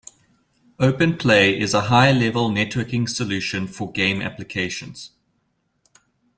OpenPlay 0.79 1.55
is 1.59 1.75
a 1.75 1.81
high-level 1.81 2.49
networking 2.49 3.07
solution 3.07 3.67
for 3.67 3.91
game 3.91 4.19
applications. 4.19 5.11